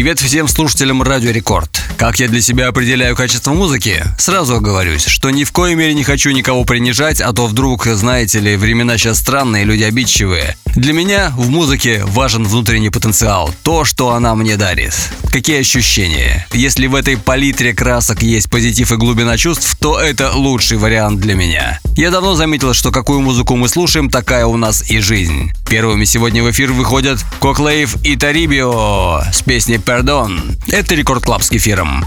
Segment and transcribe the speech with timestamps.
[0.00, 1.78] Привет всем слушателям Радио Рекорд.
[1.98, 4.02] Как я для себя определяю качество музыки?
[4.16, 8.40] Сразу оговорюсь, что ни в коей мере не хочу никого принижать, а то вдруг, знаете
[8.40, 10.56] ли, времена сейчас странные, люди обидчивые.
[10.74, 14.94] Для меня в музыке важен внутренний потенциал, то, что она мне дарит.
[15.30, 16.46] Какие ощущения?
[16.52, 21.34] Если в этой палитре красок есть позитив и глубина чувств, то это лучший вариант для
[21.34, 21.78] меня.
[21.96, 25.52] Я давно заметил, что какую музыку мы слушаем, такая у нас и жизнь.
[25.68, 30.56] Первыми сегодня в эфир выходят Коклейв и Тарибио с песней «Пердон».
[30.68, 32.04] Это Record Club с кефиром.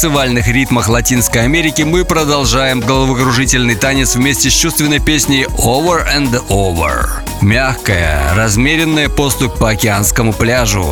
[0.00, 7.06] Танцевальных ритмах Латинской Америки мы продолжаем головокружительный танец вместе с чувственной песней Over and Over.
[7.42, 10.90] Мягкая, размеренная поступь по океанскому пляжу.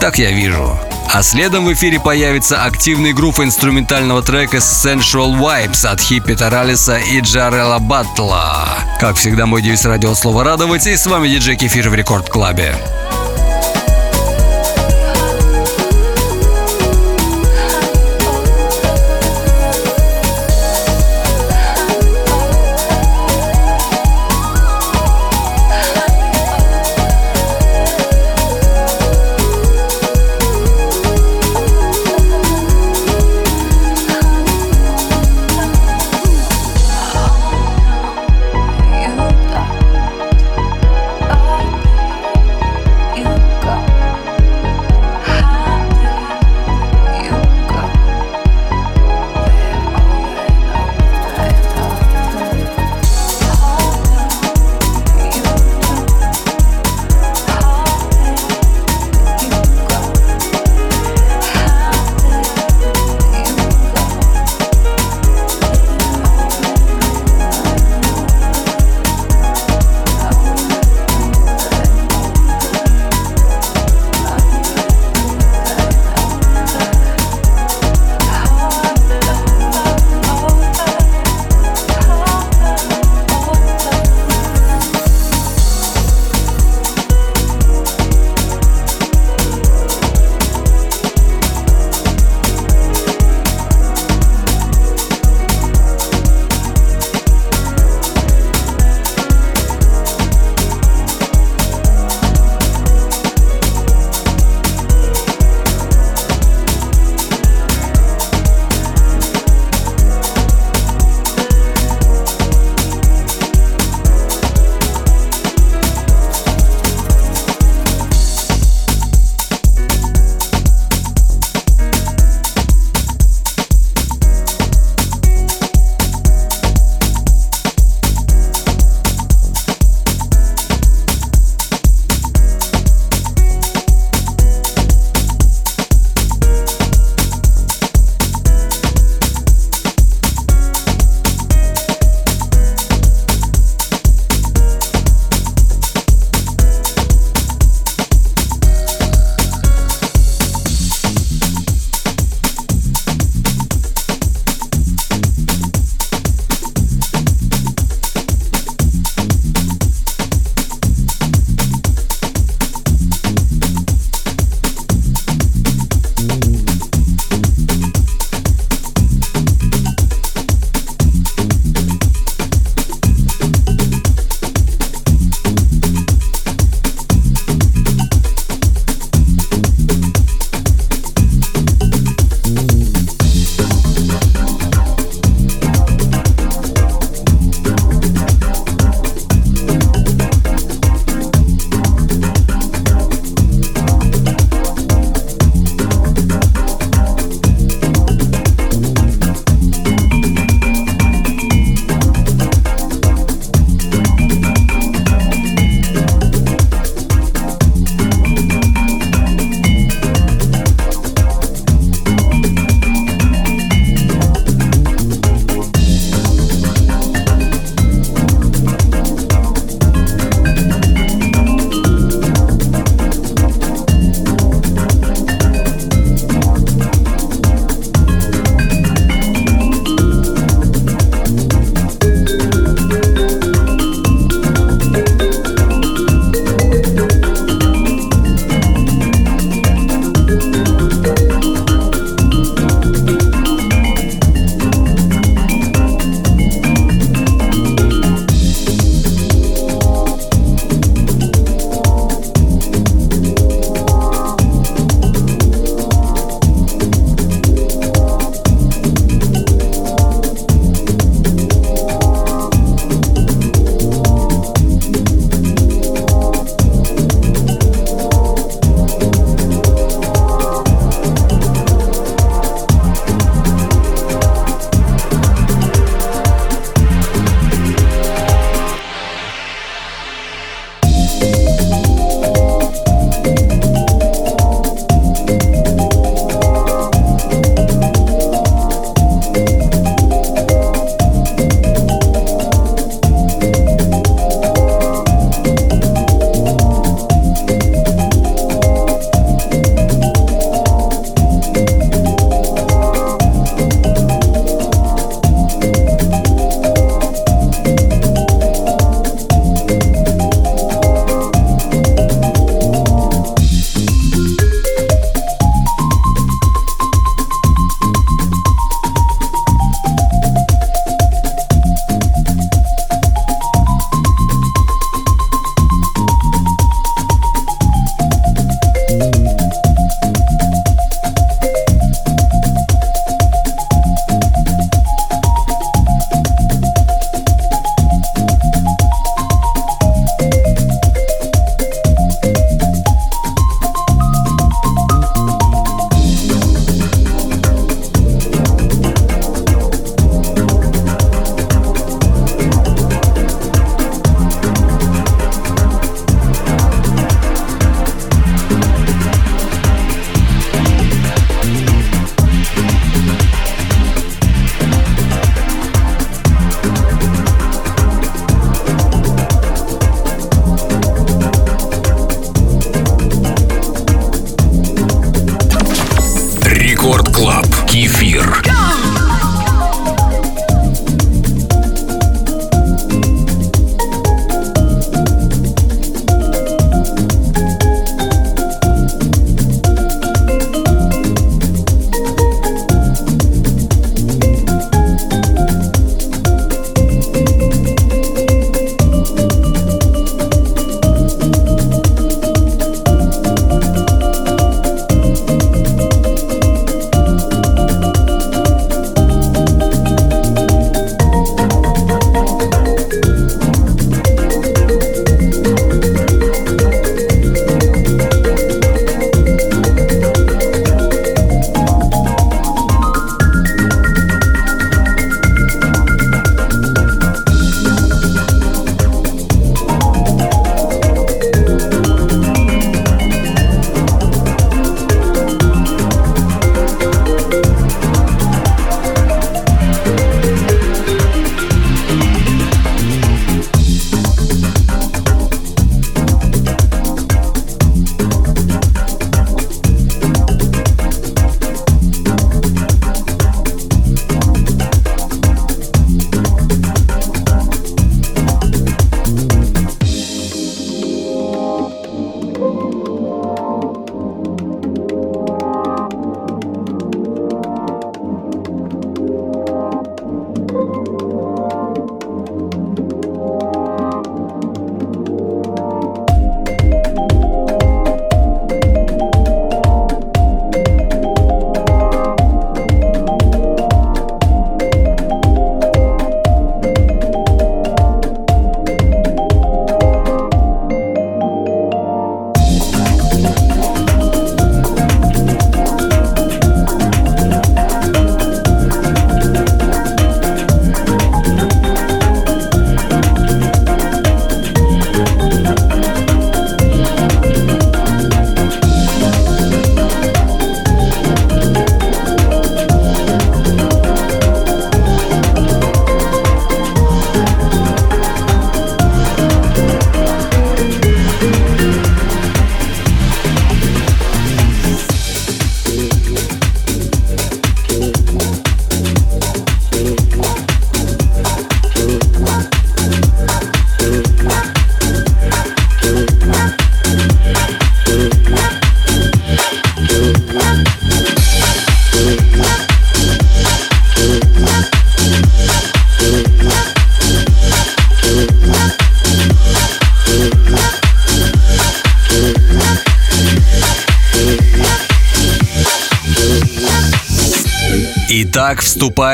[0.00, 0.74] Так я вижу.
[1.12, 7.20] А следом в эфире появится активный групп инструментального трека Sensual Vibes от Хиппи Таралиса и
[7.20, 8.66] Джарела Батла.
[8.98, 12.74] Как всегда, мой девиз радио слово радовать, и с вами диджей Кефир в Рекорд Клабе.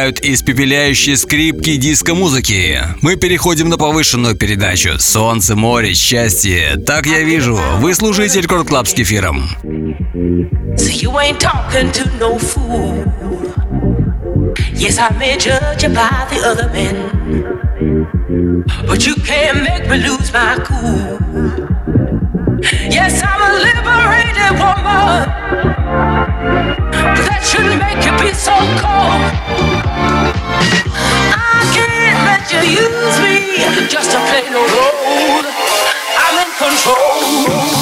[0.02, 2.80] Вступают испепеляющие скрипки диско-музыки.
[3.02, 6.76] Мы переходим на повышенную передачу «Солнце, море, счастье».
[6.84, 7.56] Так я вижу.
[7.78, 9.48] Вы слушаете Record Club с кефиром.
[10.76, 13.04] So you ain't talking to no fool.
[14.74, 16.96] Yes, I may judge you by the other men.
[18.88, 21.18] But you can't make me lose my cool.
[22.90, 25.71] Yes, I'm a liberated woman.
[27.52, 29.20] Shouldn't make you be so cold.
[31.36, 35.44] I can't let you use me just to play no role.
[36.16, 37.81] I'm in control.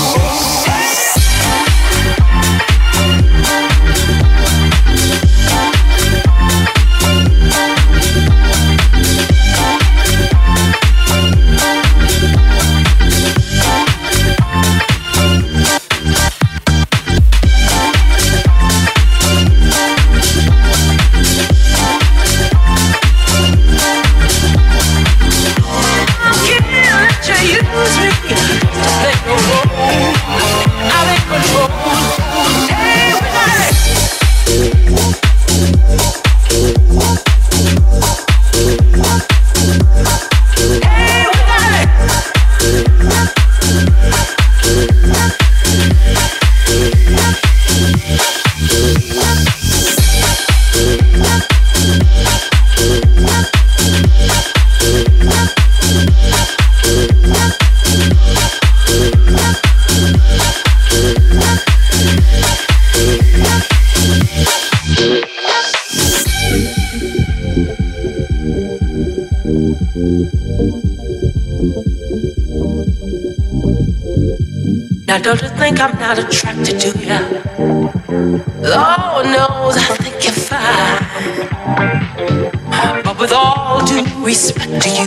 [84.30, 85.06] Respect to you.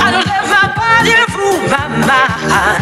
[0.00, 2.80] I don't let my body rule my mind.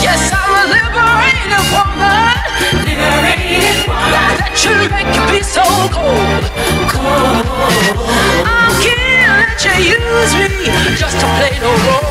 [0.00, 2.40] Yes, I'm a liberated woman.
[2.88, 4.32] Liberated woman.
[4.40, 5.60] That should make you be so
[5.92, 6.44] cold.
[6.88, 7.44] Cold.
[8.48, 12.03] I can't let you use me just to play no role.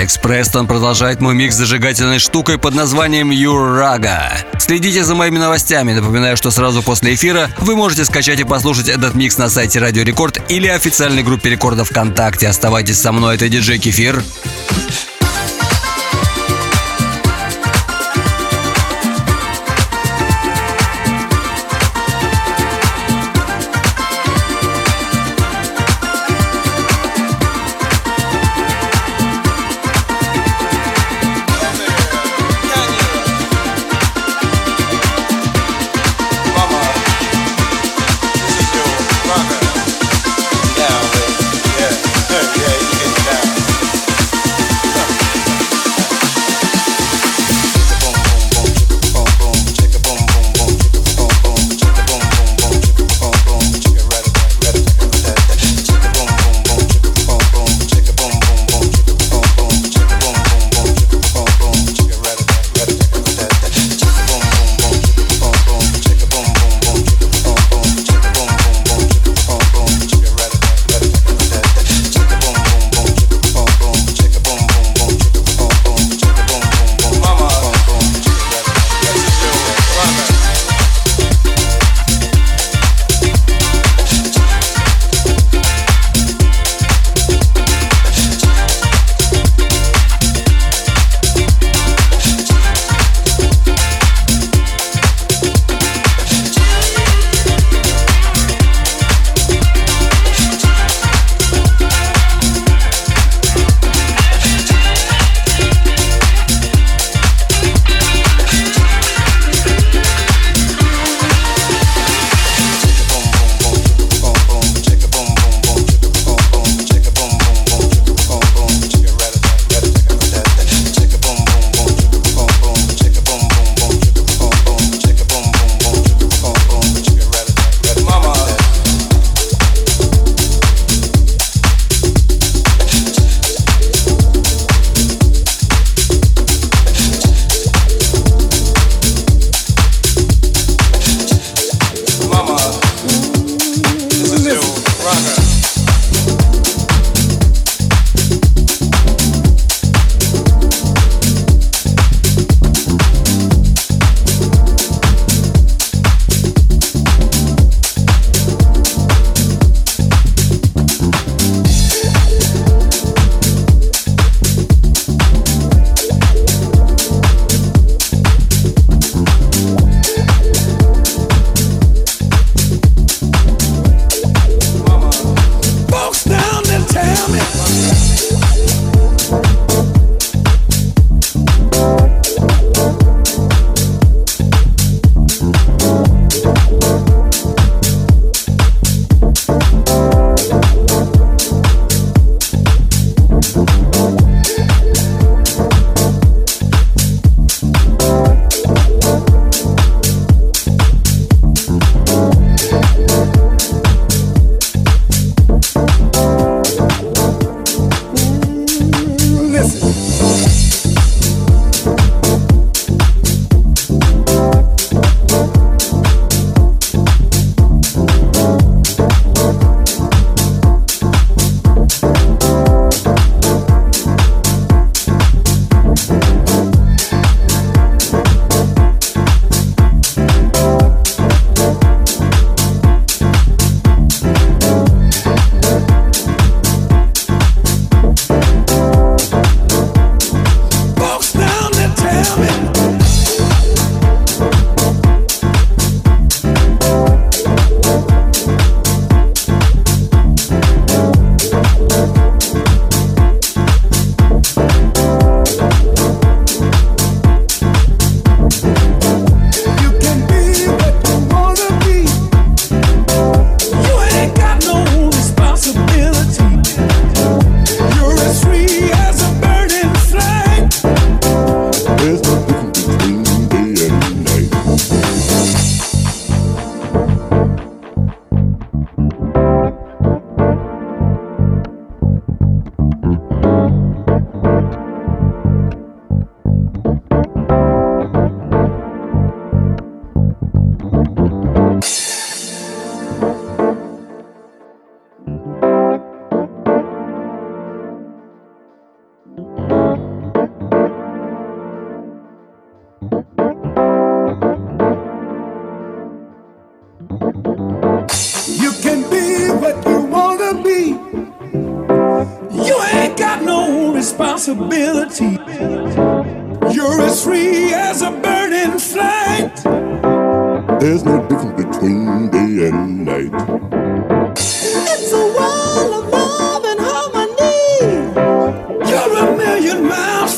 [0.00, 4.32] Алекс Престон продолжает мой микс зажигательной штукой под названием Юрага.
[4.58, 5.92] Следите за моими новостями.
[5.92, 10.02] Напоминаю, что сразу после эфира вы можете скачать и послушать этот микс на сайте Радио
[10.02, 12.48] Рекорд или официальной группе Рекорда ВКонтакте.
[12.48, 14.24] Оставайтесь со мной, это диджей Кефир.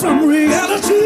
[0.03, 1.02] some reality.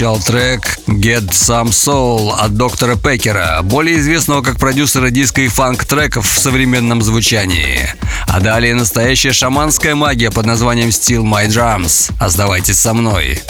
[0.00, 6.26] Отзвучал трек Get Some Soul от доктора Пекера, более известного как продюсера диска и фанк-треков
[6.26, 7.86] в современном звучании.
[8.26, 12.12] А далее настоящая шаманская магия под названием Still My Drums.
[12.18, 13.42] Оставайтесь со мной.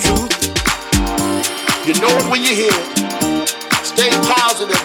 [0.00, 0.32] Truth.
[1.86, 3.48] You know it when you hear it.
[3.84, 4.80] Stay positive.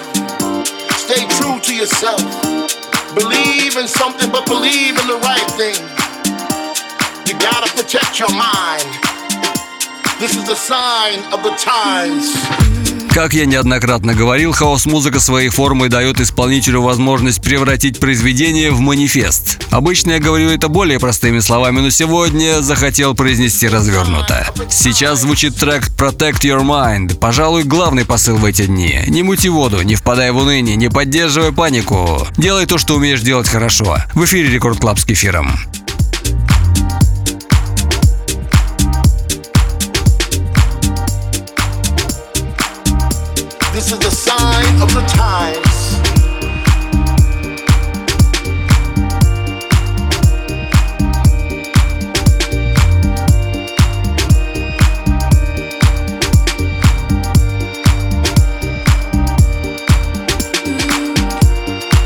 [0.97, 2.21] Stay true to yourself.
[3.15, 5.75] Believe in something, but believe in the right thing.
[7.27, 8.85] You gotta protect your mind.
[10.19, 12.64] This is a sign of the times.
[13.15, 19.63] Как я неоднократно говорил, хаус-музыка своей формой дает исполнителю возможность превратить произведение в манифест.
[19.71, 24.45] Обычно я говорю это более простыми словами, но сегодня захотел произнести развернуто.
[24.69, 27.17] Сейчас звучит трек Protect Your Mind.
[27.17, 28.99] Пожалуй, главный посыл в эти дни.
[29.07, 32.27] Не мути воду, не впадай в уныние, не поддерживай панику.
[32.35, 33.95] Делай то, что умеешь делать хорошо.
[34.13, 35.57] В эфире Record Club с кефиром.
[44.63, 45.99] Of the times.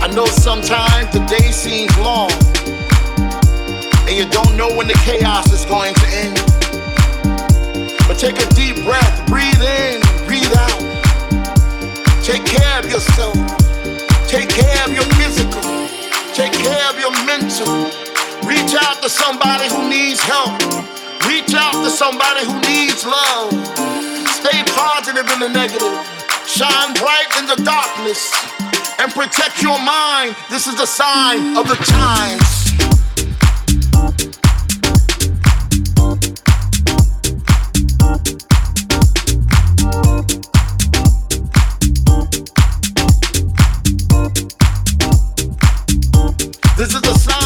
[0.01, 2.31] I know sometimes the day seems long,
[4.07, 6.35] and you don't know when the chaos is going to end.
[8.07, 10.08] But take a deep breath, breathe in.
[12.29, 13.33] Take care of yourself.
[14.27, 15.63] Take care of your physical.
[16.35, 17.89] Take care of your mental.
[18.47, 20.61] Reach out to somebody who needs help.
[21.25, 23.49] Reach out to somebody who needs love.
[24.29, 25.97] Stay positive in the negative.
[26.45, 28.31] Shine bright in the darkness.
[28.99, 30.35] And protect your mind.
[30.51, 32.58] This is the sign of the times.
[46.79, 47.38] This is the sign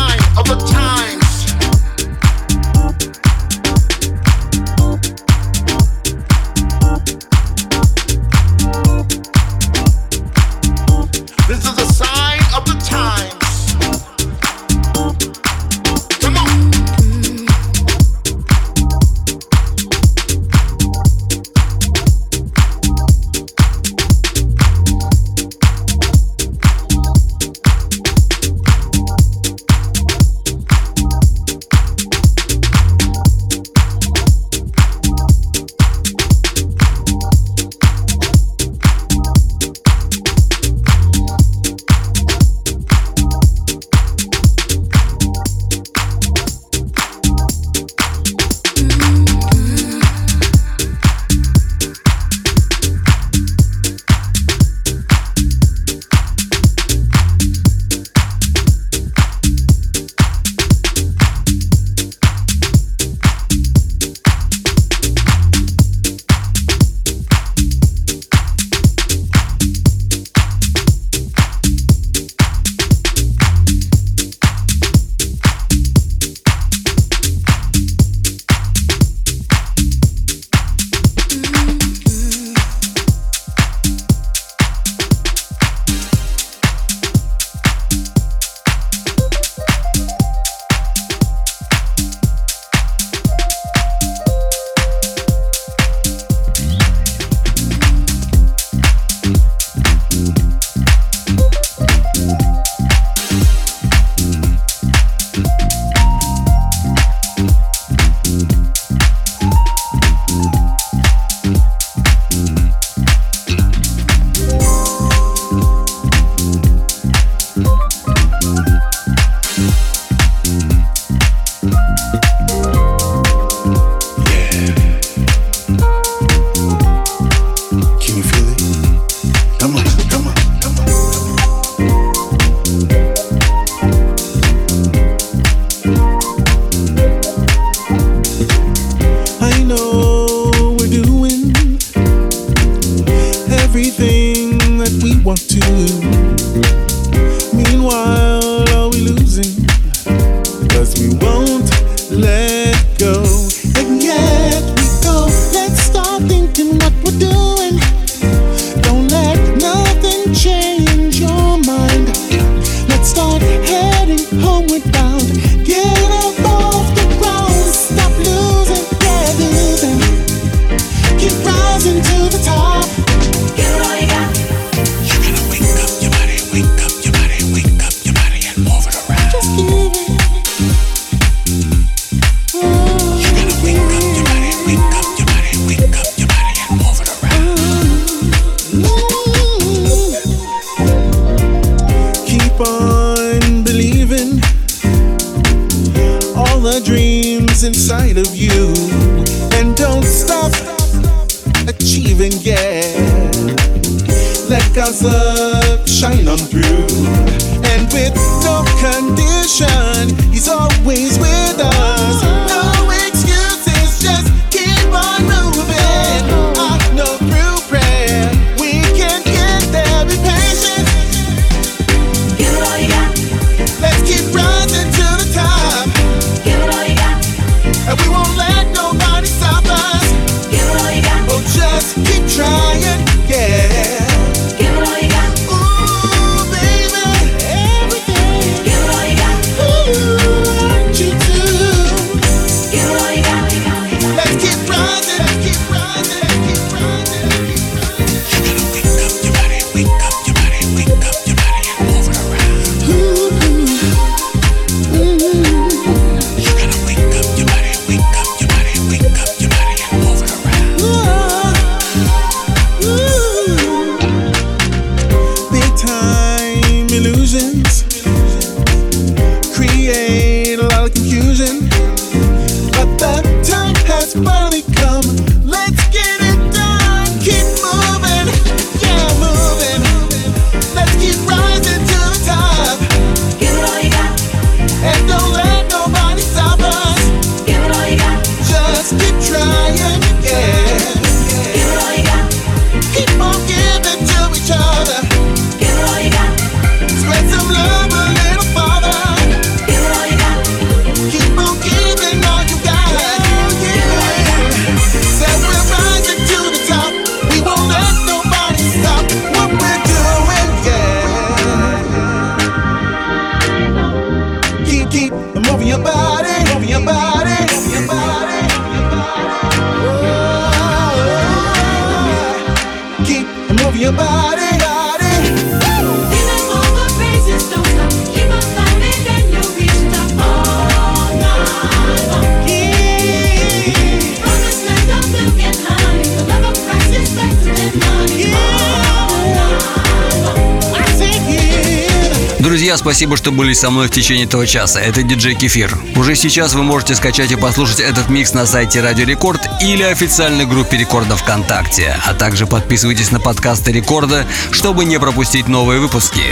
[342.63, 344.79] Друзья, спасибо, что были со мной в течение этого часа.
[344.79, 345.77] Это диджей Кефир.
[345.97, 350.45] Уже сейчас вы можете скачать и послушать этот микс на сайте Радио Рекорд или официальной
[350.45, 351.93] группе Рекорда ВКонтакте.
[352.05, 356.23] А также подписывайтесь на подкасты Рекорда, чтобы не пропустить новые выпуски.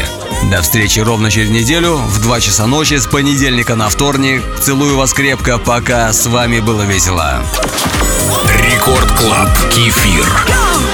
[0.49, 4.41] До встречи ровно через неделю в 2 часа ночи с понедельника на вторник.
[4.63, 7.43] Целую вас крепко, пока с вами было весело.
[8.72, 10.25] Record Club Кефир.
[10.47, 10.91] Go!